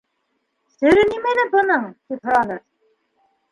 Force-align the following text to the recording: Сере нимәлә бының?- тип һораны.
Сере 0.77 1.03
нимәлә 1.11 1.45
бының?- 1.53 1.85
тип 2.11 2.27
һораны. 2.33 2.59